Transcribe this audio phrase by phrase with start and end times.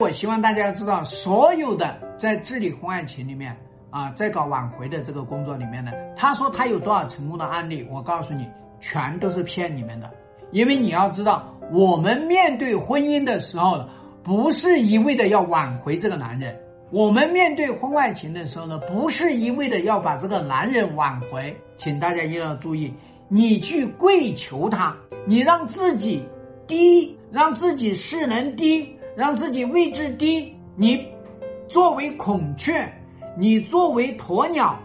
[0.00, 3.56] 我希望大家知道，所有的在治理婚外情里面
[3.90, 8.44] 啊，在搞挽回的这个工作里面呢，他说他有多少成功的案例，我告诉你，
[8.80, 10.10] 全都是骗你们的。
[10.50, 13.88] 因为你要知道，我们面对婚姻的时候，
[14.24, 16.52] 不是一味的要挽回这个男人；
[16.90, 21.56] 我们面对婚外情的时候呢，不是一味的要把这个男人挽回。
[21.76, 22.92] 请大家一定要注意，
[23.28, 26.20] 你去跪求他，你让自己
[26.66, 28.90] 低，让自己势能低。
[29.16, 31.06] 让自己位置低，你
[31.68, 32.92] 作为孔雀，
[33.36, 34.78] 你作为鸵鸟，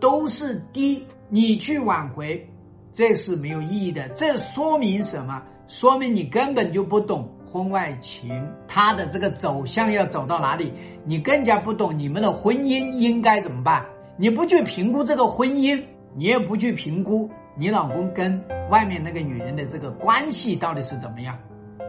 [0.00, 1.04] 都是低。
[1.34, 2.46] 你去挽回，
[2.92, 4.06] 这是没有意义的。
[4.10, 5.42] 这说明什么？
[5.66, 10.70] 说明你根本就不懂婚外情，它的这个走向要走到哪里，
[11.06, 13.82] 你更加不懂你们的婚姻应该怎么办。
[14.18, 15.82] 你不去评估这个婚姻，
[16.14, 21.38] 你也不去评估你老公跟外面那个女人的这个关系到底是怎么样。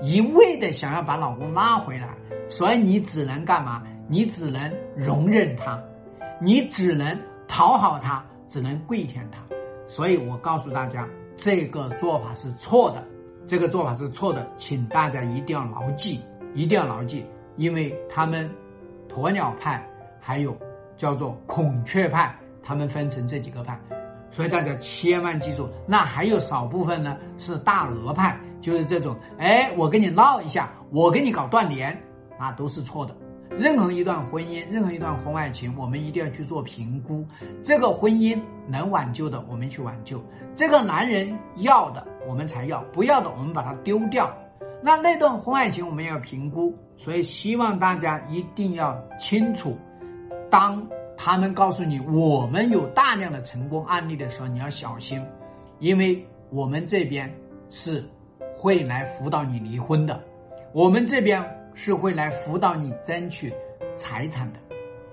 [0.02, 2.10] 一味的想要把老公拉回来，
[2.50, 3.84] 所以你只能干嘛？
[4.08, 5.82] 你只能容忍他，
[6.42, 7.18] 你只能
[7.48, 9.42] 讨好他，只能跪舔他。
[9.88, 13.04] 所以我告诉大家，这个做法是错的，
[13.48, 16.20] 这个做法是错的，请大家一定要牢记，
[16.54, 17.26] 一定要牢记，
[17.56, 18.50] 因为他们
[19.10, 19.82] 鸵鸟派
[20.20, 20.56] 还有
[20.98, 23.80] 叫做孔雀派，他们分成这几个派，
[24.32, 28.38] 所以大家千万记住，那还有少部分呢是大鹅派。
[28.64, 31.92] 就是这种，哎，我跟你闹一下，我跟你搞断联，
[32.38, 33.14] 啊都是错的。
[33.50, 37.28] 任何一段婚姻，任何一段婚外情，我们一定要去做评估。
[37.62, 40.18] 这个婚姻能挽救的，我们去挽救；
[40.56, 44.34] 这个男人要的，我们才要；不要的，我们把它丢掉。
[44.82, 46.74] 那那段婚外情，我们要评估。
[46.98, 49.78] 所以希望大家一定要清楚，
[50.50, 50.82] 当
[51.18, 55.22] 他们告诉你我们有大量的成功案例的时候，你要小心，
[55.80, 57.30] 因为我们这边
[57.70, 58.02] 是。
[58.64, 60.24] 会来辅导你离婚的，
[60.72, 63.54] 我们这边是会来辅导你争取
[63.98, 64.60] 财产的，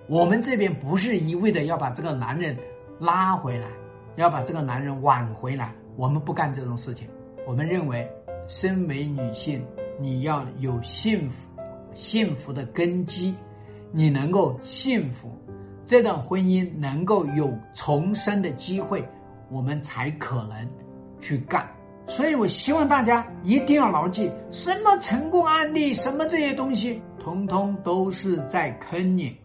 [0.06, 2.56] 我们这边不是一味的要把这个男人
[3.01, 3.67] 拉回来，
[4.15, 7.09] 要把这个男人挽回来，我们不干这种事情。
[7.44, 8.09] 我们认为，
[8.47, 9.67] 身为女性，
[9.99, 11.50] 你要有幸福，
[11.93, 13.34] 幸福的根基，
[13.91, 15.28] 你能够幸福，
[15.84, 19.05] 这段婚姻能够有重生的机会，
[19.50, 20.69] 我们才可能
[21.19, 21.69] 去干。
[22.06, 29.37] 所以，我希望大家一定要牢记，什么成功案例，什么这些东西，通通都是在坑你。